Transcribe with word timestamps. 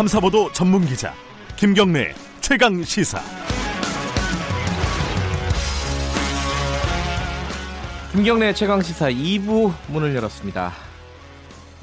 탐사보도 0.00 0.50
전문 0.52 0.86
기자 0.86 1.12
김경래 1.56 2.14
최강 2.40 2.82
시사. 2.82 3.20
김경래 8.10 8.54
최강 8.54 8.80
시사 8.80 9.10
2부 9.10 9.74
문을 9.88 10.14
열었습니다. 10.14 10.72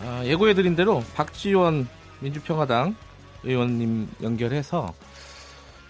아, 0.01 0.23
예고해드린 0.25 0.75
대로 0.75 1.03
박지원 1.13 1.87
민주평화당 2.21 2.95
의원님 3.43 4.09
연결해서 4.23 4.95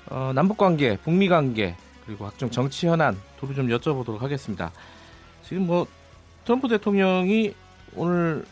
어, 0.08 0.32
남북 0.36 0.58
관계, 0.58 0.98
북미 0.98 1.30
관계 1.30 1.78
그리고 2.06 2.26
각종 2.26 2.52
정치 2.52 2.88
현안 2.88 3.18
도로 3.40 3.54
좀 3.54 3.70
여쭤보도록 3.70 4.20
하겠습니다. 4.20 4.74
지금 5.44 5.66
뭐 5.66 5.88
트럼프 6.44 6.68
대통령이 6.68 7.54
오늘 7.96 8.44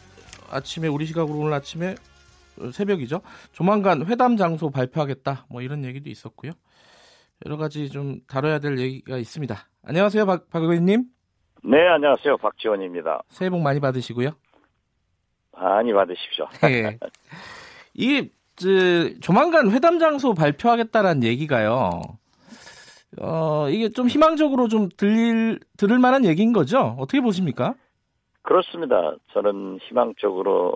아침에 0.50 0.88
우리 0.88 1.06
시각으로 1.08 1.40
오늘 1.40 1.52
아침에 1.52 1.98
새벽이죠. 2.72 3.22
조만간 3.52 4.06
회담 4.06 4.38
장소 4.38 4.70
발표하겠다. 4.70 5.46
뭐 5.50 5.62
이런 5.62 5.84
얘기도 5.84 6.10
있었고요. 6.10 6.52
여러 7.46 7.58
가지 7.58 7.90
좀 7.90 8.20
다뤄야 8.28 8.60
될 8.60 8.80
얘기가 8.80 9.18
있습니다. 9.18 9.56
안녕하세요, 9.84 10.26
박, 10.26 10.50
박 10.50 10.64
의원님. 10.64 11.06
네, 11.64 11.88
안녕하세요. 11.88 12.38
박지원입니다. 12.38 13.24
새해 13.30 13.50
복 13.50 13.62
많이 13.62 13.80
받으시고요. 13.80 14.32
많이 15.52 15.94
받으십시오. 15.94 16.48
예. 16.70 17.00
이게 17.94 18.30
저, 18.56 18.70
조만간 19.22 19.72
회담 19.72 20.00
장소 20.00 20.34
발표하겠다라는 20.34 21.24
얘기가요. 21.24 22.02
어, 23.22 23.70
이게 23.70 23.90
좀 23.90 24.08
희망적으로 24.08 24.68
좀 24.68 24.90
들릴 24.98 25.60
들을 25.78 26.00
만한 26.00 26.26
얘기인 26.26 26.54
거죠? 26.54 26.96
어떻게 27.00 27.22
보십니까? 27.22 27.76
그렇습니다. 28.46 29.16
저는 29.34 29.80
희망적으로 29.82 30.72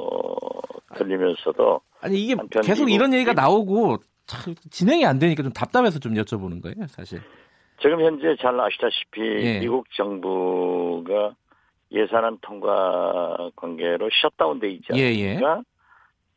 들리면서도 0.95 1.81
아니 2.01 2.17
이게 2.23 2.35
계속 2.63 2.85
미국- 2.85 2.95
이런 2.95 3.13
얘기가 3.13 3.33
나오고 3.33 3.97
참 4.25 4.55
진행이 4.71 5.05
안 5.05 5.19
되니까 5.19 5.43
좀 5.43 5.51
답답해서 5.53 5.99
좀 5.99 6.13
여쭤보는 6.15 6.61
거예요, 6.63 6.87
사실. 6.87 7.19
지금 7.81 8.01
현재 8.01 8.35
잘 8.41 8.59
아시다시피 8.59 9.21
예. 9.21 9.59
미국 9.59 9.85
정부가 9.95 11.35
예산안 11.91 12.39
통과 12.41 13.49
관계로 13.55 14.09
셧다운돼 14.21 14.69
있지 14.71 14.87
예, 14.95 15.07
않습니까? 15.29 15.61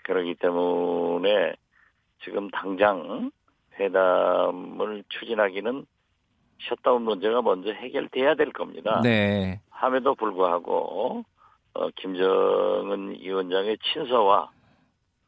그렇기 0.05 0.35
때문에 0.37 1.55
지금 2.25 2.49
당장 2.51 3.31
회담을 3.79 5.03
추진하기는 5.09 5.85
셧다운 6.69 7.03
문제가 7.03 7.43
먼저 7.43 7.71
해결돼야 7.73 8.35
될 8.35 8.53
겁니다. 8.53 9.01
네. 9.03 9.61
함에도 9.83 10.15
불구하고 10.15 11.25
어, 11.75 11.91
김정은 11.97 13.17
위원장의 13.21 13.79
친서와 13.93 14.49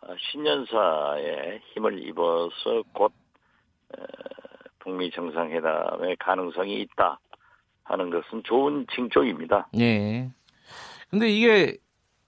어, 0.03 0.15
신년사에 0.31 1.61
힘을 1.73 2.07
입어서 2.07 2.85
곧 2.93 3.13
어, 3.99 4.03
북미 4.79 5.11
정상회담의 5.11 6.17
가능성이 6.21 6.83
있다 6.83 7.19
하는 7.83 8.11
것은 8.11 8.45
좋은 8.45 8.87
징조입니다. 8.95 9.69
예. 9.81 10.31
근데 11.11 11.29
이게 11.31 11.77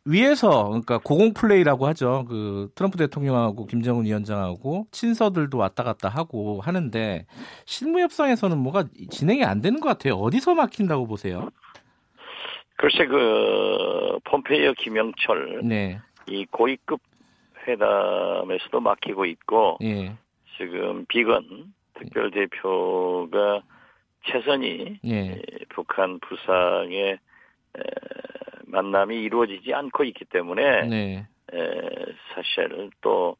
위에서 0.04 0.64
그러니까 0.64 0.98
고공 0.98 1.32
플레이라고 1.32 1.86
하죠. 1.88 2.24
그 2.28 2.70
트럼프 2.74 2.96
대통령하고 2.98 3.66
김정은 3.66 4.04
위원장하고 4.04 4.88
친서들도 4.90 5.56
왔다 5.58 5.84
갔다 5.84 6.08
하고 6.08 6.60
하는데 6.60 7.26
실무 7.66 8.00
협상에서는 8.00 8.58
뭐가 8.58 8.84
진행이 9.10 9.44
안 9.44 9.60
되는 9.60 9.78
것 9.78 9.88
같아요. 9.88 10.14
어디서 10.14 10.54
막힌다고 10.54 11.06
보세요? 11.06 11.50
글쎄 12.76 13.06
그 13.06 14.18
폼페이오 14.24 14.74
김영철 14.74 15.60
네. 15.64 15.98
이 16.28 16.44
고위급 16.46 17.00
회담에서도 17.66 18.80
막히고 18.80 19.24
있고 19.26 19.78
예. 19.82 20.14
지금 20.56 21.04
비건 21.06 21.72
특별 21.94 22.30
대표가 22.30 23.62
최선이 24.26 24.98
예. 25.04 25.16
에, 25.30 25.42
북한 25.70 26.18
부상의 26.20 27.12
에, 27.12 27.18
만남이 28.66 29.16
이루어지지 29.22 29.72
않고 29.72 30.04
있기 30.04 30.24
때문에 30.26 30.82
네. 30.86 31.26
에, 31.52 31.58
사실 32.34 32.90
또 33.00 33.36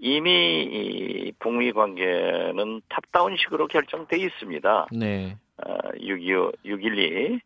이미 0.00 0.62
이 0.64 1.32
북미 1.38 1.72
관계는 1.72 2.82
top-down식으로 2.88 3.68
결정돼 3.68 4.18
있습니다. 4.18 4.86
네. 4.92 5.36
아, 5.58 5.78
6.25, 5.92 6.56
6.12 6.64 6.98
에, 6.98 7.30
유- 7.34 7.38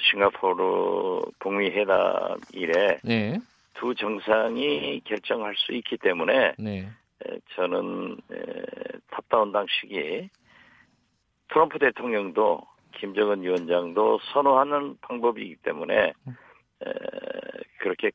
싱가포르 0.00 1.30
북미 1.38 1.70
회담 1.70 2.38
이래 2.52 2.98
네. 3.02 3.38
두 3.74 3.94
정상이 3.94 5.00
결정할 5.04 5.54
수 5.56 5.72
있기 5.72 5.98
때문에 5.98 6.54
네. 6.58 6.88
에, 7.24 7.38
저는 7.54 8.16
에, 8.32 8.62
top-down 9.10 9.52
방식이 9.52 10.28
트럼프 11.48 11.78
대통령도 11.78 12.62
김정은 12.92 13.42
위원장도 13.42 14.20
선호하는 14.32 14.96
방법이기 15.00 15.56
때문에 15.56 16.06
에, 16.06 16.92
그렇게 17.78 18.10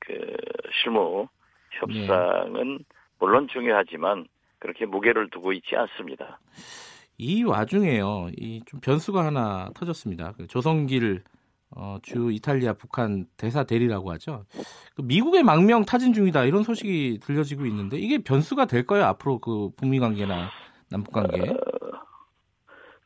그 0.00 0.36
실무 0.82 1.28
협상은 1.70 2.84
물론 3.18 3.48
중요하지만 3.48 4.26
그렇게 4.58 4.86
무게를 4.86 5.30
두고 5.30 5.52
있지 5.52 5.76
않습니다. 5.76 6.38
이 7.18 7.42
와중에요. 7.44 8.28
이 8.38 8.62
좀 8.66 8.80
변수가 8.80 9.24
하나 9.24 9.70
터졌습니다. 9.74 10.32
그 10.36 10.46
조성길 10.46 11.22
어, 11.76 11.98
주 12.02 12.30
이탈리아 12.30 12.72
북한 12.72 13.26
대사 13.36 13.64
대리라고 13.64 14.12
하죠. 14.12 14.44
그 14.94 15.02
미국의 15.02 15.42
망명 15.42 15.84
타진 15.84 16.12
중이다 16.12 16.44
이런 16.44 16.62
소식이 16.62 17.18
들려지고 17.20 17.66
있는데 17.66 17.98
이게 17.98 18.18
변수가 18.18 18.66
될까요? 18.66 19.04
앞으로 19.04 19.38
그 19.38 19.70
북미 19.76 19.98
관계나 19.98 20.50
남북 20.90 21.12
관계? 21.12 21.50
어, 21.50 21.54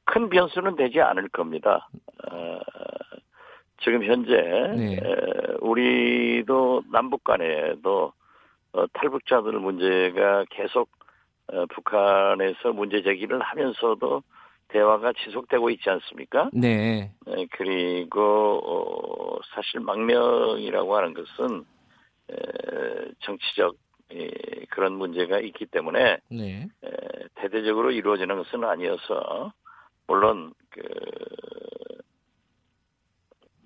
큰 0.05 0.29
변수는 0.29 0.77
되지 0.77 1.01
않을 1.01 1.29
겁니다. 1.31 1.89
어, 2.31 2.59
지금 3.83 4.05
현재 4.05 4.33
네. 4.77 4.95
에, 4.97 5.01
우리도 5.61 6.83
남북 6.93 7.25
간에도 7.25 8.13
어, 8.73 8.87
탈북자들 8.93 9.53
문제가 9.61 10.45
계속 10.51 10.91
어, 11.53 11.67
북한에서 11.67 12.73
문제 12.73 13.03
제기를 13.03 13.41
하면서도 13.41 14.23
대화가 14.69 15.13
지속되고 15.25 15.71
있지 15.71 15.89
않습니까? 15.89 16.51
네. 16.53 17.11
에, 17.27 17.47
그리고 17.53 18.61
어, 18.65 19.39
사실 19.55 19.81
망명이라고 19.81 20.97
하는 20.97 21.15
것은 21.15 21.65
에, 22.31 23.13
정치적 23.21 23.77
예, 24.15 24.31
그런 24.71 24.95
문제가 24.95 25.39
있기 25.39 25.67
때문에 25.67 26.19
네. 26.31 26.69
에, 26.85 26.89
대대적으로 27.35 27.91
이루어지는 27.91 28.37
것은 28.37 28.65
아니어서 28.65 29.53
물론 30.07 30.53
그 30.71 30.81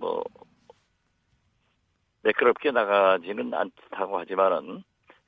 뭐 0.03 0.25
매끄럽게 2.22 2.72
나가지는 2.72 3.54
않다고 3.54 4.19
하지만은 4.19 4.82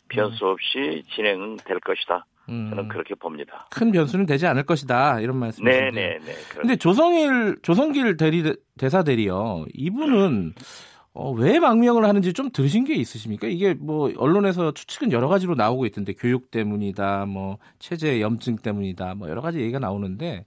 변수 0.09 0.47
없이 0.47 1.03
진행될 1.15 1.81
것이다. 1.81 2.27
음, 2.49 2.69
저는 2.71 2.89
그렇게 2.89 3.15
봅니다. 3.15 3.67
큰 3.71 3.93
변수는 3.93 4.27
되지 4.27 4.47
않을 4.47 4.65
것이다 4.65 5.21
이런 5.21 5.37
말씀이신데. 5.39 5.91
네네네. 5.91 6.33
근데 6.59 6.77
조성일 6.77 7.57
조성길 7.63 8.17
대리 8.17 8.55
대사 8.79 9.03
대리요. 9.03 9.65
이분은 9.73 10.55
어, 11.17 11.31
왜 11.31 11.61
망명을 11.61 12.05
하는지 12.05 12.33
좀 12.33 12.51
들으신 12.51 12.85
게 12.85 12.95
있으십니까? 12.95 13.47
이게 13.47 13.75
뭐 13.75 14.11
언론에서 14.17 14.73
추측은 14.73 15.13
여러 15.13 15.29
가지로 15.29 15.55
나오고 15.55 15.87
있던데 15.87 16.13
교육 16.13 16.51
때문이다, 16.51 17.27
뭐 17.27 17.59
체제 17.79 18.21
염증 18.21 18.57
때문이다, 18.57 19.15
뭐 19.15 19.29
여러 19.29 19.41
가지 19.41 19.61
얘기가 19.61 19.79
나오는데 19.79 20.45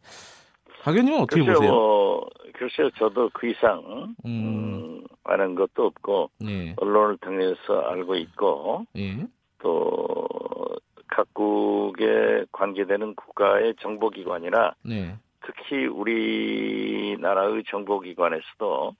박 0.84 0.92
의원님은 0.92 1.22
어떻게 1.22 1.40
글쎄요, 1.40 1.56
보세요? 1.56 1.72
뭐, 1.72 2.30
글쎄요, 2.54 2.90
저도 2.98 3.30
그 3.34 3.50
이상 3.50 3.82
음. 4.26 4.26
음, 4.26 5.04
아는 5.24 5.56
것도 5.56 5.86
없고 5.86 6.32
네, 6.40 6.74
언론을 6.76 7.18
통해서 7.20 7.80
알고 7.90 8.16
있고 8.16 8.86
예, 8.98 9.26
또 9.60 10.28
각국에 11.18 12.46
관계되는 12.52 13.16
국가의 13.16 13.74
정보기관이나 13.82 14.76
네, 14.84 15.16
특히 15.42 15.88
우리나라의 15.88 17.64
정보기관에서도 17.68 18.96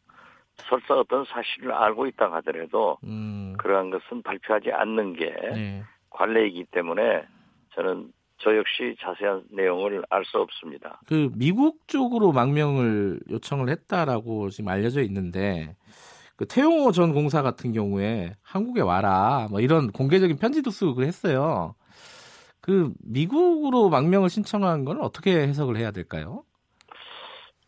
설사 0.68 0.96
어떤 0.96 1.24
사실을 1.26 1.72
알고 1.72 2.08
있다 2.08 2.32
하더라도 2.34 2.98
음, 3.04 3.54
그러한 3.60 3.92
것은 3.92 4.24
발표하지 4.24 4.72
않는 4.72 5.14
게 5.14 5.36
네. 5.54 5.84
관례이기 6.10 6.66
때문에 6.72 7.26
저는 7.76 8.12
저 8.40 8.56
역시 8.56 8.96
자세한 9.00 9.44
내용을 9.52 10.04
알 10.10 10.26
수 10.26 10.40
없습니다. 10.40 11.00
그 11.08 11.30
미국 11.36 11.88
쪽으로 11.88 12.32
망명을 12.32 13.20
요청을 13.30 13.70
했다라고 13.70 14.50
지금 14.50 14.70
알려져 14.70 15.02
있는데 15.04 15.76
그 16.36 16.48
태용호 16.48 16.92
전 16.92 17.14
공사 17.14 17.44
같은 17.44 17.74
경우에 17.74 18.34
한국에 18.42 18.82
와라 18.82 19.48
뭐 19.52 19.60
이런 19.60 19.92
공개적인 19.92 20.38
편지도 20.38 20.72
쓰고 20.72 20.96
그랬어요. 20.96 21.76
그 22.68 22.92
미국으로 23.00 23.88
망명을 23.88 24.30
신청한 24.30 24.84
건 24.84 25.00
어떻게 25.00 25.32
해석을 25.32 25.78
해야 25.78 25.92
될까요? 25.92 26.44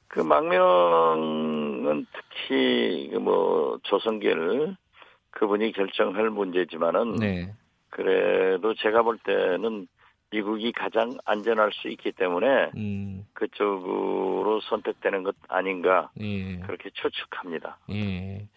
그 0.10 0.20
망명은 0.20 2.06
특히 2.12 3.10
그뭐 3.14 3.80
조성길 3.84 4.76
그분이 5.32 5.72
결정할 5.72 6.30
문제지만은 6.30 7.16
네, 7.16 7.54
그래도 7.90 8.74
제가 8.74 9.04
볼 9.04 9.18
때는 9.20 9.88
미국이 10.32 10.74
가장 10.74 11.18
안전할 11.24 11.72
수 11.72 11.88
있기 11.88 12.12
때문에 12.12 12.72
음, 12.76 13.26
그쪽으로 13.32 14.60
선택되는 14.70 15.24
것 15.24 15.34
아닌가 15.48 16.10
예. 16.20 16.58
그렇게 16.58 16.90
추측합니다. 16.94 17.78
예. 17.92 18.50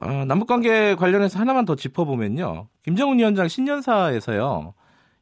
어, 0.00 0.24
남북관계 0.26 0.94
관련해서 0.94 1.40
하나만 1.40 1.64
더 1.64 1.74
짚어보면요. 1.74 2.68
김정은 2.84 3.18
위원장 3.18 3.48
신년사에서요. 3.48 4.74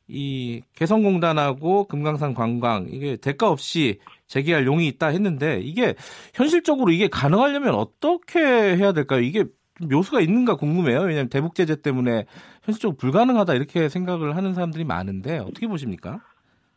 이 0.06 0.62
개성공단하고 0.74 1.84
금강산 1.84 2.34
관광 2.34 2.86
이게 2.90 3.16
대가 3.16 3.50
없이 3.50 3.98
재개할 4.26 4.66
용이 4.66 4.86
있다 4.88 5.08
했는데 5.08 5.60
이게 5.60 5.94
현실적으로 6.34 6.92
이게 6.92 7.08
가능하려면 7.08 7.74
어떻게 7.74 8.40
해야 8.40 8.92
될까요? 8.92 9.20
이게 9.20 9.44
좀 9.78 9.88
묘수가 9.88 10.20
있는가 10.20 10.56
궁금해요. 10.56 11.00
왜냐하면 11.00 11.28
대북 11.28 11.54
제재 11.54 11.80
때문에 11.80 12.26
현실적으로 12.62 12.96
불가능하다 12.96 13.54
이렇게 13.54 13.88
생각을 13.88 14.36
하는 14.36 14.54
사람들이 14.54 14.84
많은데 14.84 15.38
어떻게 15.38 15.66
보십니까? 15.66 16.20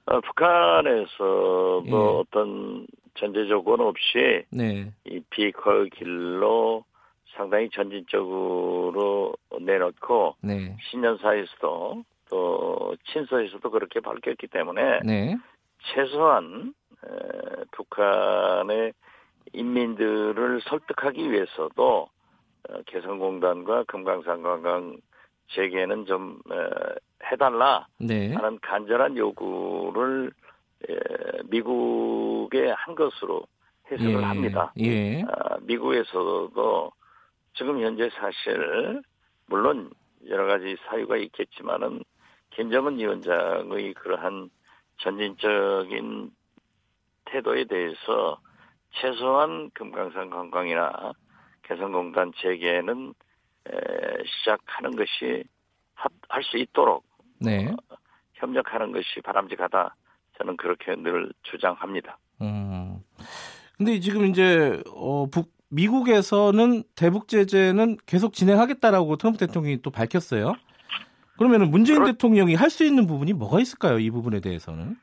어, 0.05 0.21
북한에서도 0.21 1.83
예. 1.87 1.91
어떤 1.91 2.87
전제 3.15 3.45
조건 3.47 3.81
없이 3.81 4.43
네, 4.51 4.91
이 5.05 5.19
비컬 5.29 5.89
길로 5.89 6.85
상당히 7.35 7.69
전진적으로 7.71 9.33
내놓고 9.59 10.35
네, 10.41 10.75
신년사에서도 10.89 12.03
또 12.29 12.95
친서에서도 13.11 13.69
그렇게 13.69 13.99
밝혔기 13.99 14.47
때문에 14.47 14.99
네, 15.03 15.37
최소한 15.93 16.73
에, 17.05 17.63
북한의 17.71 18.93
인민들을 19.53 20.61
설득하기 20.61 21.31
위해서도 21.31 22.09
어, 22.69 22.81
개성공단과 22.85 23.85
금강산 23.85 24.41
관광 24.43 24.97
재개는 25.51 26.05
좀 26.05 26.39
에, 26.51 26.55
해달라 27.31 27.87
네, 27.99 28.33
하는 28.33 28.59
간절한 28.61 29.17
요구를 29.17 30.31
에, 30.89 30.95
미국에 31.45 32.71
한 32.71 32.95
것으로 32.95 33.45
해석을 33.91 34.21
예, 34.21 34.25
합니다. 34.25 34.73
예, 34.79 35.21
아, 35.23 35.57
미국에서도 35.61 36.91
지금 37.53 37.81
현재 37.81 38.09
사실 38.09 39.01
물론 39.47 39.89
여러 40.27 40.45
가지 40.45 40.75
사유가 40.87 41.15
있겠지만은 41.17 42.03
김정은 42.57 42.97
위원장의 42.97 43.93
그러한 43.93 44.49
전진적인 44.97 46.31
태도에 47.25 47.65
대해서 47.65 48.39
최소한 48.99 49.69
금강산 49.75 50.31
관광이나 50.31 51.13
개성공단 51.61 52.31
재개는 52.41 53.13
에, 53.69 54.23
시작하는 54.25 54.95
것이 54.95 55.43
할 56.29 56.43
수 56.43 56.57
있도록 56.57 57.05
네. 57.39 57.73
협력하는 58.33 58.91
것이 58.91 59.21
바람직하다. 59.23 59.95
저는 60.37 60.57
그렇게 60.57 60.95
늘 60.95 61.31
주장합니다. 61.43 62.17
음. 62.41 63.03
근데 63.77 63.99
지금 63.99 64.25
이제 64.25 64.81
어, 64.95 65.27
북 65.27 65.51
미국에서는 65.69 66.83
대북 66.95 67.27
제재는 67.27 67.97
계속 68.05 68.33
진행하겠다라고 68.33 69.17
트럼프 69.17 69.39
대통령이 69.39 69.81
또 69.81 69.91
밝혔어요. 69.91 70.55
그러면은 71.37 71.69
문재인 71.71 71.99
그렇- 71.99 72.11
대통령이 72.11 72.55
할 72.55 72.69
수 72.69 72.83
있는 72.83 73.07
부분이 73.07 73.33
뭐가 73.33 73.59
있을까요? 73.59 73.99
이 73.99 74.09
부분에 74.11 74.39
대해서는? 74.39 74.97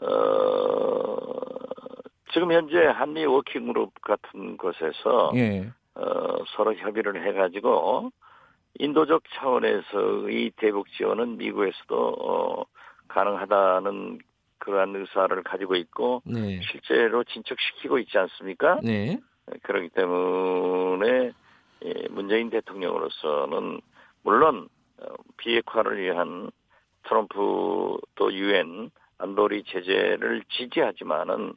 어, 0.00 1.16
지금 2.32 2.52
현재 2.52 2.76
한미 2.84 3.24
워킹그룹 3.26 4.00
같은 4.02 4.56
곳에서 4.56 5.32
예. 5.36 5.70
어, 5.94 6.44
서로 6.56 6.74
협의를 6.74 7.24
해가지고 7.26 8.10
인도적 8.80 9.22
차원에서의 9.34 10.52
대북 10.56 10.90
지원은 10.96 11.36
미국에서도 11.38 12.16
어, 12.18 12.64
가능하다는 13.08 14.18
그러한 14.58 14.96
의사를 14.96 15.42
가지고 15.44 15.76
있고 15.76 16.22
네. 16.24 16.60
실제로 16.62 17.22
진척시키고 17.22 17.98
있지 18.00 18.18
않습니까? 18.18 18.80
네. 18.82 19.18
그렇기 19.62 19.90
때문에 19.90 21.32
예, 21.84 21.94
문재인 22.10 22.50
대통령으로서는 22.50 23.80
물론 24.22 24.56
어, 24.64 24.73
비핵화를 25.36 26.00
위한 26.00 26.50
트럼프 27.04 27.98
또 28.14 28.32
유엔 28.32 28.90
안보리 29.18 29.64
제재를 29.64 30.42
지지하지만은 30.50 31.54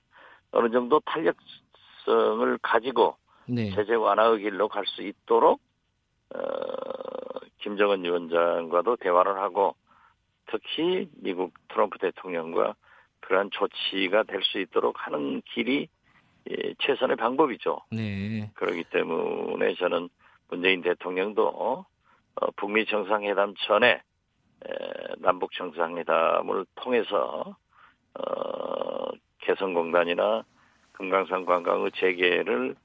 어느 0.52 0.72
정도 0.72 1.00
탄력성을 1.02 2.58
가지고 2.62 3.18
네. 3.48 3.72
제재 3.72 3.94
완화의 3.96 4.40
길로 4.40 4.68
갈 4.68 4.86
수 4.86 5.02
있도록 5.02 5.62
어, 6.36 6.40
김정은 7.60 8.04
위원장과도 8.04 8.98
대화를 8.98 9.38
하고 9.40 9.76
특히 10.48 11.10
미국 11.16 11.54
트럼프 11.70 11.98
대통령과 12.00 12.76
그러한 13.22 13.50
조치가 13.52 14.24
될 14.24 14.42
수 14.44 14.60
있도록 14.60 14.96
하는 15.06 15.42
길이 15.54 15.88
예, 16.50 16.74
최선의 16.80 17.18
방법이죠. 17.18 17.82
네. 17.92 18.50
그렇기 18.54 18.86
때문에 18.86 19.76
저는 19.76 20.08
문재인 20.50 20.82
대통령도 20.82 21.86
어, 22.42 22.52
북미 22.56 22.86
정상회담 22.86 23.54
전에 23.68 23.94
에, 23.94 24.70
남북 25.20 25.52
정상회담을 25.54 26.66
통해서 26.76 27.56
어, 28.16 29.06
개성공단이나 29.40 30.44
금강산 30.94 31.46
관광의 31.46 31.92
재개를 31.96 32.76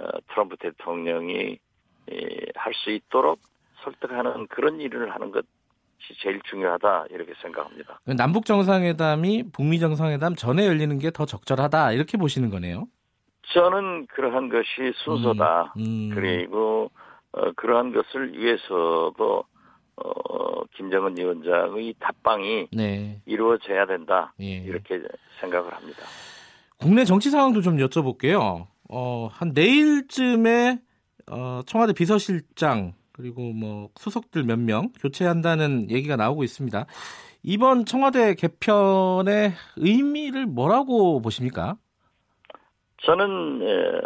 어, 0.00 0.04
트럼프 0.30 0.56
대통령이 0.56 1.58
할 2.54 2.72
수 2.74 2.90
있도록 2.90 3.40
설득하는 3.82 4.46
그런 4.48 4.80
일을 4.80 5.12
하는 5.12 5.30
것이 5.32 5.44
제일 6.22 6.40
중요하다 6.42 7.06
이렇게 7.10 7.32
생각합니다. 7.42 7.98
남북 8.16 8.44
정상회담이 8.46 9.50
북미 9.52 9.80
정상회담 9.80 10.34
전에 10.36 10.66
열리는 10.66 10.96
게 10.98 11.10
더 11.10 11.26
적절하다 11.26 11.92
이렇게 11.92 12.16
보시는 12.16 12.50
거네요. 12.50 12.86
저는 13.52 14.06
그러한 14.06 14.48
것이 14.48 14.92
순서다. 15.04 15.74
음. 15.78 16.10
그리고 16.14 16.90
어, 17.36 17.52
그러한 17.56 17.92
것을 17.92 18.36
위해서도 18.38 19.44
어, 19.96 20.64
김정은 20.76 21.16
위원장의 21.16 21.94
답방이 22.00 22.68
네. 22.72 23.20
이루어져야 23.26 23.86
된다 23.86 24.34
예. 24.40 24.56
이렇게 24.58 25.00
생각을 25.40 25.72
합니다. 25.72 26.02
국내 26.78 27.04
정치 27.04 27.30
상황도 27.30 27.62
좀 27.62 27.76
여쭤볼게요. 27.78 28.66
어, 28.90 29.28
한 29.32 29.52
내일쯤에 29.54 30.78
어, 31.30 31.60
청와대 31.66 31.92
비서실장 31.94 32.92
그리고 33.12 33.52
뭐 33.52 33.88
수석들 33.96 34.44
몇 34.44 34.58
명 34.58 34.90
교체한다는 35.00 35.90
얘기가 35.90 36.16
나오고 36.16 36.44
있습니다. 36.44 36.86
이번 37.42 37.84
청와대 37.86 38.34
개편의 38.34 39.52
의미를 39.76 40.46
뭐라고 40.46 41.22
보십니까? 41.22 41.76
저는 43.02 43.62
에, 43.62 44.00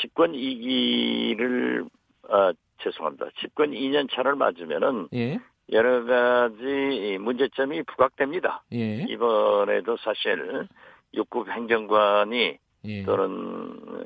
집권 0.00 0.32
2기를 0.32 1.88
아, 2.28 2.52
죄송합니다. 2.80 3.26
집권 3.40 3.72
2년 3.72 4.08
차를 4.10 4.36
맞으면은 4.36 5.08
예, 5.14 5.38
여러 5.72 6.04
가지 6.04 7.18
문제점이 7.20 7.82
부각됩니다. 7.84 8.62
예, 8.72 9.04
이번에도 9.08 9.96
사실 9.98 10.68
육급 11.14 11.48
행정관이 11.48 12.58
예, 12.84 13.02
또는 13.04 13.80
어, 13.88 14.04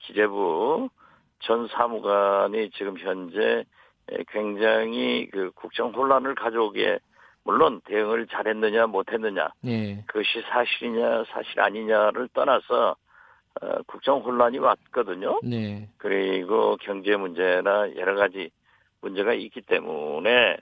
기재부 0.00 0.88
전 1.40 1.68
사무관이 1.68 2.70
지금 2.70 2.96
현재 2.98 3.64
에, 4.10 4.24
굉장히 4.28 5.28
그 5.30 5.50
국정 5.54 5.90
혼란을 5.90 6.34
가져오기에 6.34 6.98
물론 7.44 7.80
대응을 7.86 8.26
잘했느냐 8.26 8.86
못했느냐 8.86 9.48
예, 9.66 10.02
그것이 10.06 10.42
사실이냐 10.48 11.24
사실 11.32 11.60
아니냐를 11.60 12.28
떠나서 12.32 12.96
어, 13.60 13.82
국정 13.86 14.20
혼란이 14.20 14.58
왔거든요. 14.58 15.40
네, 15.42 15.88
그리고 15.98 16.76
경제 16.80 17.16
문제나 17.16 17.96
여러 17.96 18.14
가지 18.14 18.50
문제가 19.00 19.34
있기 19.34 19.62
때문에 19.62 20.56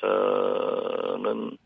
저는 0.00 1.56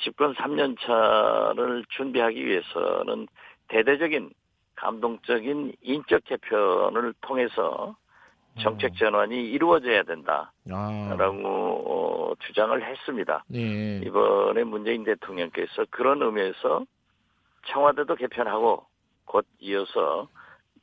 집권 0.00 0.34
3년 0.34 0.76
차를 0.80 1.84
준비하기 1.90 2.44
위해서는 2.44 3.28
대대적인 3.68 4.30
감동적인 4.76 5.74
인적 5.82 6.24
개편을 6.24 7.14
통해서 7.22 7.96
정책 8.60 8.96
전환이 8.96 9.50
이루어져야 9.50 10.02
된다라고 10.04 10.48
아, 10.70 11.16
어, 11.44 12.32
주장을 12.40 12.82
했습니다. 12.82 13.44
네, 13.48 14.00
이번에 14.04 14.64
문재인 14.64 15.04
대통령께서 15.04 15.86
그런 15.90 16.22
의미에서 16.22 16.84
청와대도 17.66 18.14
개편하고 18.14 18.86
곧 19.26 19.46
이어서 19.58 20.28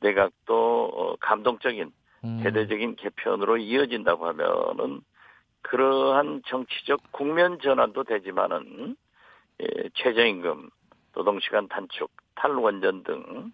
내각도 0.00 0.90
어, 0.94 1.16
감동적인 1.16 1.92
음, 2.24 2.40
대대적인 2.42 2.96
개편으로 2.96 3.56
이어진다고 3.56 4.26
하면은 4.28 5.00
그러한 5.62 6.42
정치적 6.46 7.12
국면 7.12 7.58
전환도 7.60 8.04
되지만은 8.04 8.96
예, 9.62 9.88
최저임금, 9.94 10.70
노동시간 11.14 11.68
단축, 11.68 12.10
탈원전 12.34 13.02
등 13.02 13.52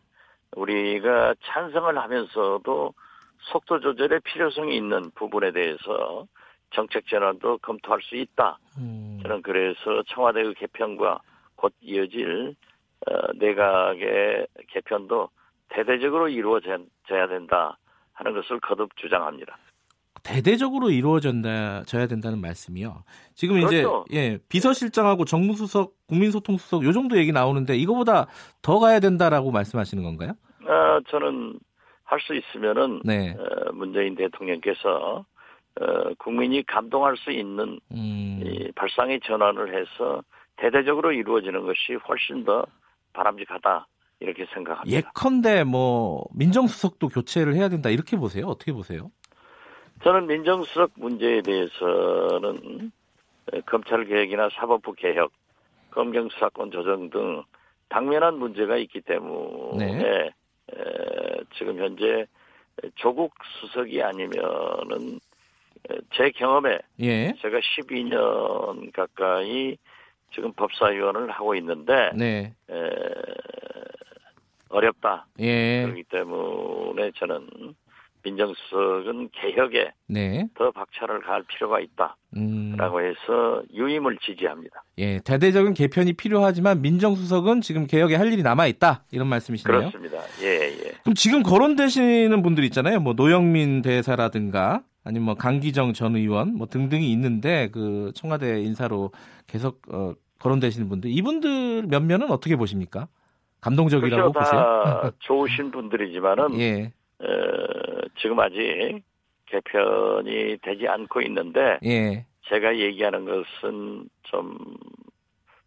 우리가 0.56 1.34
찬성을 1.42 1.96
하면서도 1.96 2.94
속도 3.38 3.80
조절의 3.80 4.20
필요성이 4.20 4.76
있는 4.76 5.10
부분에 5.14 5.52
대해서 5.52 6.26
정책 6.72 7.06
전환도 7.06 7.58
검토할 7.58 8.00
수 8.02 8.16
있다. 8.16 8.58
음. 8.78 9.18
저는 9.22 9.42
그래서 9.42 10.02
청와대의 10.08 10.54
개편과 10.54 11.20
곧 11.56 11.72
이어질 11.80 12.54
어, 13.06 13.32
내각의 13.34 14.46
개편도 14.68 15.28
대대적으로 15.68 16.28
이루어져야 16.28 17.26
된다 17.28 17.78
하는 18.12 18.34
것을 18.34 18.60
거듭 18.60 18.94
주장합니다. 18.96 19.56
대대적으로 20.22 20.90
이루어져야 20.90 22.06
된다는 22.08 22.40
말씀이요. 22.40 23.04
지금 23.34 23.56
그렇죠. 23.60 24.04
이제 24.10 24.18
예, 24.18 24.38
비서실장하고 24.48 25.24
정무수석, 25.24 25.94
국민소통수석 26.08 26.84
요 26.84 26.92
정도 26.92 27.16
얘기 27.16 27.32
나오는데 27.32 27.76
이거보다 27.76 28.26
더 28.60 28.78
가야 28.78 29.00
된다라고 29.00 29.50
말씀하시는 29.50 30.02
건가요? 30.04 30.32
아, 30.66 31.00
저는 31.08 31.58
할 32.04 32.20
수 32.20 32.34
있으면은 32.34 33.00
네. 33.04 33.36
어, 33.38 33.72
문재인 33.72 34.16
대통령께서 34.16 35.24
어, 35.80 36.14
국민이 36.18 36.64
감동할 36.64 37.16
수 37.16 37.30
있는 37.30 37.78
음. 37.92 38.42
이 38.44 38.72
발상의 38.72 39.20
전환을 39.24 39.72
해서 39.74 40.22
대대적으로 40.56 41.12
이루어지는 41.12 41.64
것이 41.64 41.94
훨씬 42.08 42.44
더 42.44 42.66
바람직하다 43.12 43.86
이렇게 44.20 44.46
생각합니다. 44.52 44.96
예컨대 44.96 45.64
뭐 45.64 46.24
민정수석도 46.34 47.08
교체를 47.08 47.54
해야 47.54 47.68
된다 47.68 47.90
이렇게 47.90 48.16
보세요. 48.16 48.46
어떻게 48.46 48.72
보세요? 48.72 49.10
저는 50.02 50.26
민정수석 50.26 50.92
문제에 50.96 51.42
대해서는 51.42 52.92
에, 53.52 53.60
검찰 53.62 54.04
개혁이나 54.06 54.48
사법부 54.54 54.94
개혁, 54.94 55.32
검경 55.90 56.28
수사권 56.30 56.70
조정 56.70 57.10
등 57.10 57.42
당면한 57.88 58.38
문제가 58.38 58.76
있기 58.76 59.00
때문에 59.00 59.94
네. 59.94 60.30
에, 60.72 61.36
지금 61.56 61.78
현재 61.78 62.26
조국 62.94 63.34
수석이 63.60 64.02
아니면은 64.02 65.18
에, 65.90 65.96
제 66.14 66.30
경험에 66.30 66.78
예. 67.00 67.34
제가 67.40 67.58
12년 67.58 68.92
가까이 68.92 69.76
지금 70.32 70.52
법사위원을 70.52 71.30
하고 71.30 71.54
있는데 71.54 72.10
네. 72.14 72.54
에, 72.70 72.74
어렵다. 74.68 75.26
예. 75.40 75.82
그렇기 75.82 76.04
때문에 76.04 77.10
저는 77.16 77.74
민정수석은 78.22 79.30
개혁에 79.32 79.92
네. 80.06 80.46
더 80.54 80.70
박차를 80.70 81.22
가할 81.22 81.42
필요가 81.44 81.80
있다라고 81.80 82.16
음. 82.36 82.76
해서 82.78 83.62
유임을 83.72 84.18
지지합니다. 84.18 84.84
예. 84.98 85.20
대대적인 85.20 85.74
개편이 85.74 86.12
필요하지만 86.12 86.82
민정수석은 86.82 87.62
지금 87.62 87.86
개혁에 87.86 88.16
할 88.16 88.32
일이 88.32 88.42
남아 88.42 88.66
있다. 88.66 89.04
이런 89.10 89.26
말씀이시네요. 89.28 89.78
그렇습니다. 89.78 90.18
예, 90.42 90.68
예. 90.68 90.92
그럼 91.02 91.14
지금 91.14 91.42
거론되시는 91.42 92.42
분들 92.42 92.62
있잖아요. 92.64 93.00
뭐 93.00 93.14
노영민 93.14 93.82
대사라든가 93.82 94.82
아니면 95.04 95.26
뭐 95.26 95.34
강기정 95.34 95.92
전 95.92 96.16
의원 96.16 96.54
뭐 96.54 96.66
등등이 96.66 97.10
있는데 97.12 97.68
그 97.72 98.12
청와대 98.14 98.60
인사로 98.60 99.12
계속 99.46 99.80
어, 99.92 100.14
거론되시는 100.38 100.88
분들 100.88 101.10
이분들 101.10 101.84
면면은 101.86 102.30
어떻게 102.30 102.56
보십니까? 102.56 103.08
감동적이라고. 103.60 104.32
보세요? 104.32 104.60
다 104.60 105.10
좋으신 105.20 105.70
분들이지만은 105.70 106.58
예, 106.60 106.92
어, 107.18 107.26
지금 108.20 108.40
아직 108.40 109.02
개편이 109.46 110.58
되지 110.62 110.88
않고 110.88 111.20
있는데 111.22 111.78
예, 111.84 112.24
제가 112.48 112.76
얘기하는 112.76 113.24
것은 113.24 114.08
좀 114.24 114.56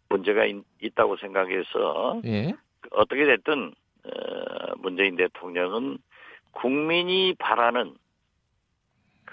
문제가 0.08 0.44
있, 0.44 0.56
있다고 0.82 1.16
생각해서 1.16 2.20
예, 2.24 2.52
어떻게 2.90 3.24
됐든 3.24 3.72
어, 4.04 4.74
문재인 4.78 5.16
대통령은 5.16 5.98
국민이 6.50 7.34
바라는 7.38 7.94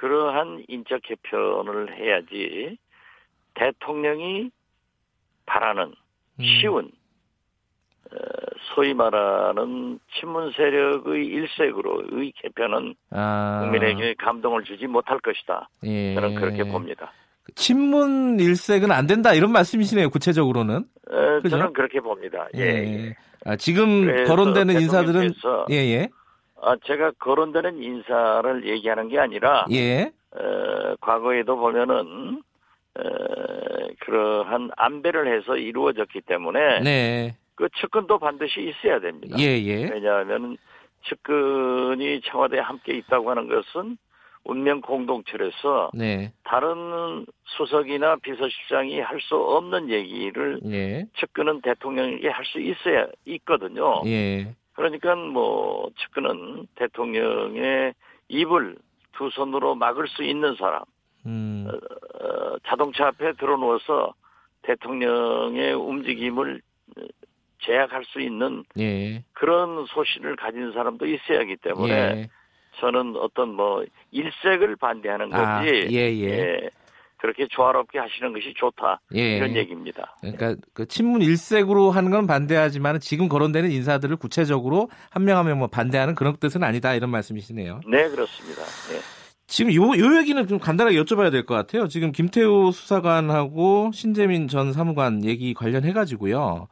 그러한 0.02 0.66
인적 0.68 1.04
개편을 1.04 1.96
해야지 1.96 2.78
대통령이 3.54 4.50
바라는 5.46 5.84
음, 5.84 6.44
쉬운 6.44 6.92
어, 8.12 8.18
소위 8.74 8.96
말하는 8.96 10.00
친문 10.20 10.52
세력의 10.54 11.24
일색으로의 11.24 12.34
개편은 12.36 12.96
아, 13.12 13.60
국민에게 13.62 14.16
감동을 14.16 14.64
주지 14.64 14.88
못할 14.88 15.20
것이다. 15.20 15.70
예. 15.84 16.16
저는 16.16 16.34
그렇게 16.36 16.64
봅니다. 16.64 17.14
친문 17.54 18.40
일색은 18.40 18.92
안 18.92 19.06
된다 19.06 19.34
이런 19.36 19.52
말씀이시네요. 19.52 20.10
구체적으로는. 20.10 20.78
어, 21.12 21.40
그죠? 21.44 21.58
저는 21.58 21.74
그렇게 21.74 22.00
봅니다. 22.00 22.48
예. 22.56 22.62
예. 22.62 23.16
아, 23.46 23.56
지금 23.56 24.26
거론되는 24.26 24.82
인사들은 24.82 25.34
대통령께서 25.34 25.66
예, 25.70 25.76
예, 25.76 26.10
아, 26.62 26.76
제가 26.86 27.12
거론되는 27.20 27.82
인사를 27.82 28.68
얘기하는 28.68 29.10
게 29.10 29.20
아니라 29.20 29.66
예, 29.72 30.12
어, 30.32 30.96
과거에도 31.02 31.56
보면은 31.58 32.42
어, 33.00 33.04
그러한 34.00 34.72
안배를 34.78 35.34
해서 35.40 35.58
이루어졌기 35.58 36.22
때문에 36.22 36.80
네, 36.82 37.36
그 37.56 37.68
측근도 37.80 38.20
반드시 38.20 38.62
있어야 38.62 39.00
됩니다. 39.00 39.38
예, 39.40 39.46
예, 39.46 39.90
왜냐하면 39.90 40.58
측근이 41.08 42.22
청와대에 42.26 42.60
함께 42.60 42.94
있다고 42.98 43.30
하는 43.32 43.48
것은 43.48 43.98
운명 44.44 44.82
공동체로서 44.82 45.92
네, 45.94 46.32
다른 46.44 47.26
수석이나 47.46 48.16
비서실장이 48.18 49.00
할 49.00 49.20
수 49.22 49.36
없는 49.36 49.90
얘기를 49.90 50.60
예, 50.66 51.06
측근은 51.20 51.62
대통령에게 51.62 52.28
할수 52.30 52.60
있어야 52.60 53.08
있거든요. 53.26 54.02
예, 54.06 54.54
그러니까 54.82 55.14
뭐 55.16 55.92
측근은 56.00 56.66
대통령의 56.74 57.94
입을 58.30 58.78
두 59.14 59.30
손으로 59.30 59.76
막을 59.76 60.08
수 60.08 60.24
있는 60.24 60.56
사람, 60.56 60.82
음, 61.28 61.68
어, 61.70 62.58
자동차 62.66 63.08
앞에 63.08 63.34
들어누워서 63.34 64.16
대통령의 64.64 65.74
움직임을 65.74 66.62
제약할 67.60 68.06
수 68.06 68.22
있는 68.22 68.64
예, 68.80 69.24
그런 69.34 69.86
소신을 69.86 70.36
가진 70.36 70.72
사람도 70.72 71.06
있어야 71.06 71.42
하기 71.42 71.58
때문에 71.58 71.94
예. 71.94 72.28
저는 72.80 73.18
어떤 73.18 73.54
뭐 73.54 73.86
일색을 74.10 74.78
반대하는 74.78 75.32
아, 75.32 75.62
거지 75.62 75.90
예, 75.92 76.12
예. 76.24 76.70
그렇게 77.22 77.48
조화롭게 77.50 78.00
하시는 78.00 78.34
것이 78.34 78.54
좋다 78.56 79.00
예. 79.16 79.38
이런 79.38 79.56
얘기입니다. 79.56 80.16
그러니까 80.22 80.56
그 80.74 80.88
친문 80.88 81.22
일색으로 81.22 81.92
하는 81.92 82.10
건 82.12 82.26
반대하지만 82.28 83.00
지금 83.00 83.28
거론되는 83.30 83.72
인사들을 83.72 84.16
구체적으로 84.18 84.90
한 85.12 85.24
명 85.24 85.38
한 85.38 85.46
명 85.46 85.60
뭐 85.60 85.68
반대하는 85.68 86.16
그런 86.16 86.36
뜻은 86.38 86.64
아니다 86.64 86.94
이런 86.96 87.12
말씀이시네요. 87.12 87.82
네 87.90 88.10
그렇습니다. 88.10 88.62
예. 88.94 89.00
지금 89.48 89.74
요, 89.74 89.82
요 90.00 90.18
얘기는 90.18 90.48
좀 90.48 90.58
간단하게 90.60 90.98
여쭤봐야 91.02 91.30
될 91.32 91.46
것 91.46 91.54
같아요. 91.56 91.88
지금 91.90 92.12
김태우 92.12 92.72
수사관하고 92.72 93.92
신재민 93.94 94.48
전 94.48 94.72
사무관 94.74 95.24
얘기 95.26 95.54
관련해가지고요. 95.54 96.68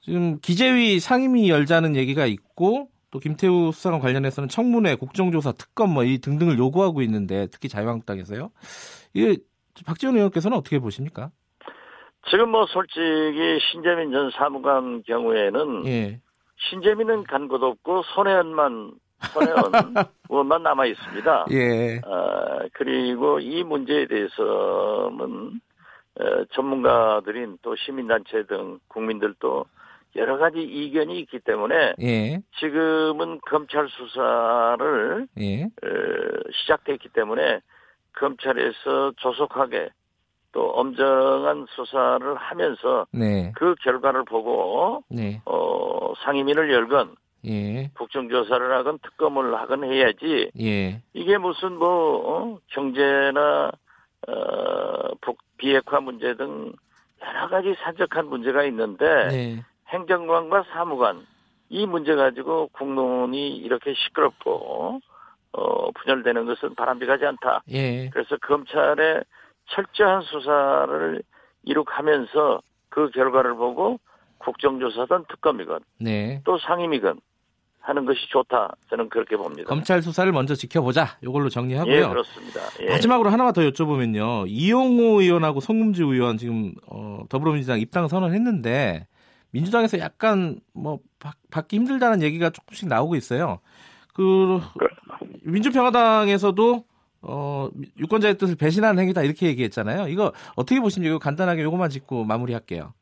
지금 0.00 0.38
기재위 0.40 1.00
상임위 1.00 1.50
열자는 1.50 1.96
얘기가 1.96 2.26
있고 2.26 2.88
또 3.10 3.18
김태우 3.18 3.72
수사관 3.72 3.98
관련해서는 4.00 4.48
청문회, 4.48 4.94
국정조사, 4.94 5.52
특검 5.52 5.92
뭐 5.92 6.04
이 6.04 6.18
등등을 6.18 6.56
요구하고 6.58 7.02
있는데 7.02 7.48
특히 7.50 7.68
자유한국당에서요. 7.68 8.50
이게 9.12 9.36
박지원 9.86 10.16
의원께서는 10.16 10.56
어떻게 10.56 10.78
보십니까? 10.78 11.30
지금 12.30 12.50
뭐 12.50 12.66
솔직히 12.66 13.58
신재민 13.72 14.12
전 14.12 14.30
사무관 14.30 15.02
경우에는 15.04 15.86
예. 15.86 16.20
신재민은 16.70 17.24
간 17.24 17.48
곳 17.48 17.62
없고 17.62 18.02
손혜원만 18.14 18.92
손혜원 19.32 19.72
의원만 20.28 20.62
남아 20.62 20.86
있습니다. 20.86 21.46
예. 21.52 22.00
아, 22.04 22.58
그리고 22.74 23.40
이 23.40 23.62
문제에 23.64 24.06
대해서는 24.06 25.60
어, 26.20 26.44
전문가들인 26.52 27.58
또 27.62 27.74
시민단체 27.76 28.44
등 28.46 28.78
국민들도 28.88 29.64
여러 30.16 30.38
가지 30.38 30.60
이견이 30.60 31.18
있기 31.20 31.38
때문에 31.40 31.94
예. 32.02 32.40
지금은 32.58 33.40
검찰 33.48 33.88
수사를 33.88 35.26
예. 35.38 35.62
어, 35.64 35.68
시작됐기 36.52 37.08
때문에 37.14 37.60
검찰에서 38.16 39.12
조속하게 39.16 39.90
또 40.52 40.70
엄정한 40.70 41.66
수사를 41.70 42.34
하면서 42.36 43.06
네. 43.12 43.52
그 43.54 43.74
결과를 43.82 44.24
보고 44.24 45.04
네. 45.08 45.40
어, 45.44 46.12
상임위를 46.24 46.72
열건 46.72 47.14
예. 47.46 47.88
국정조사를 47.96 48.72
하건 48.72 48.98
특검을 48.98 49.54
하건 49.54 49.84
해야지 49.84 50.50
예. 50.60 51.00
이게 51.14 51.38
무슨 51.38 51.76
뭐 51.76 51.88
어, 52.26 52.58
경제나 52.68 53.70
어, 54.28 55.14
북 55.20 55.38
비핵화 55.56 56.00
문제 56.00 56.34
등 56.34 56.72
여러 57.22 57.48
가지 57.48 57.74
산적한 57.82 58.26
문제가 58.26 58.64
있는데 58.64 59.28
네. 59.28 59.64
행정관과 59.88 60.64
사무관 60.72 61.26
이 61.68 61.86
문제 61.86 62.14
가지고 62.14 62.68
국론이 62.72 63.56
이렇게 63.56 63.94
시끄럽고 63.94 65.00
어, 65.52 65.90
분열되는 65.92 66.46
것은 66.46 66.74
바람직하지 66.74 67.26
않다. 67.26 67.62
예. 67.70 68.08
그래서 68.10 68.36
검찰의 68.38 69.24
철저한 69.66 70.22
수사를 70.22 71.22
이룩하면서 71.64 72.62
그 72.88 73.10
결과를 73.10 73.54
보고 73.54 73.98
국정조사든 74.38 75.24
특검이건 75.28 75.80
네. 76.00 76.40
또 76.44 76.58
상임이건 76.58 77.20
하는 77.80 78.04
것이 78.04 78.20
좋다. 78.28 78.76
저는 78.90 79.08
그렇게 79.08 79.36
봅니다. 79.36 79.68
검찰 79.68 80.02
수사를 80.02 80.30
먼저 80.32 80.54
지켜보자. 80.54 81.18
이걸로 81.22 81.48
정리하고요. 81.48 81.94
예, 81.94 82.06
그렇습니다. 82.06 82.60
예. 82.80 82.90
마지막으로 82.90 83.30
하나만 83.30 83.52
더 83.52 83.62
여쭤보면요. 83.62 84.44
이용호 84.48 85.22
의원하고 85.22 85.60
송금주 85.60 86.04
의원 86.04 86.36
지금 86.36 86.74
어, 86.86 87.22
더불어민주당 87.28 87.80
입당 87.80 88.06
선언했는데 88.06 89.06
민주당에서 89.52 89.98
약간 89.98 90.60
뭐 90.74 91.00
받, 91.18 91.34
받기 91.50 91.76
힘들다는 91.76 92.22
얘기가 92.22 92.50
조금씩 92.50 92.88
나오고 92.88 93.16
있어요. 93.16 93.60
그 94.14 94.60
민주평화당에서도 95.50 96.84
어, 97.22 97.68
유권자의 97.98 98.38
뜻을 98.38 98.56
배신하는 98.56 99.02
행위다 99.02 99.22
이렇게 99.22 99.46
얘기했잖아요. 99.46 100.08
이거 100.08 100.32
어떻게 100.56 100.80
보십니까? 100.80 101.18
간단하게 101.18 101.62
요것만 101.62 101.90
짚고 101.90 102.24
마무리할게요. 102.24 102.94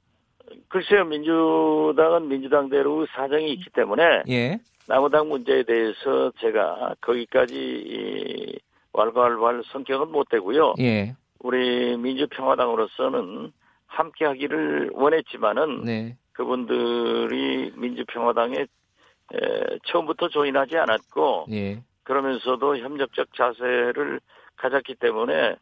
글쎄요, 0.68 1.04
민주당은 1.04 2.28
민주당대로 2.28 3.06
사정이 3.14 3.52
있기 3.54 3.70
때문에 3.70 4.22
예. 4.28 4.58
남우당 4.86 5.28
문제에 5.28 5.62
대해서 5.62 6.32
제가 6.40 6.94
거기까지 7.00 8.58
왈가왈부할 8.92 9.62
성격은 9.72 10.10
못 10.10 10.28
되고요. 10.28 10.74
예. 10.80 11.14
우리 11.40 11.96
민주평화당으로서는 11.96 13.52
함께하기를 13.86 14.90
원했지만은 14.92 15.84
네. 15.84 16.16
그분들이 16.32 17.72
민주평화당에 17.76 18.56
에, 18.60 19.38
처음부터 19.86 20.28
조인하지 20.28 20.76
않았고 20.76 21.46
예. 21.52 21.82
그러면서도 22.08 22.78
협력적 22.78 23.34
자세를 23.34 24.20
가졌기 24.56 24.94
때문에 24.94 25.56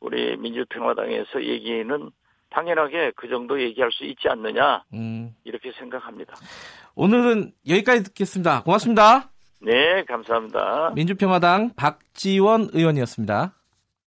우리 0.00 0.36
민주평화당에서 0.36 1.44
얘기는 1.44 2.10
당연하게 2.50 3.12
그 3.14 3.28
정도 3.28 3.62
얘기할 3.62 3.92
수 3.92 4.04
있지 4.04 4.28
않느냐 4.28 4.82
음. 4.92 5.34
이렇게 5.44 5.70
생각합니다. 5.78 6.34
오늘은 6.96 7.52
여기까지 7.68 8.02
듣겠습니다. 8.02 8.64
고맙습니다. 8.64 9.30
네, 9.60 10.02
감사합니다. 10.04 10.90
민주평화당 10.96 11.70
박지원 11.76 12.70
의원이었습니다. 12.72 13.54